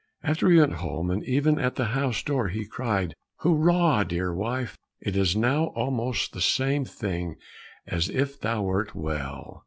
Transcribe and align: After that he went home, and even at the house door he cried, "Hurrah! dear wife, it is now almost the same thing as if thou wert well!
After 0.23 0.47
that 0.47 0.53
he 0.55 0.59
went 0.59 0.73
home, 0.77 1.11
and 1.11 1.23
even 1.25 1.59
at 1.59 1.75
the 1.75 1.85
house 1.93 2.23
door 2.23 2.47
he 2.47 2.65
cried, 2.65 3.13
"Hurrah! 3.41 4.03
dear 4.03 4.33
wife, 4.33 4.75
it 4.99 5.15
is 5.15 5.35
now 5.35 5.65
almost 5.75 6.33
the 6.33 6.41
same 6.41 6.85
thing 6.85 7.35
as 7.85 8.09
if 8.09 8.39
thou 8.39 8.63
wert 8.63 8.95
well! 8.95 9.59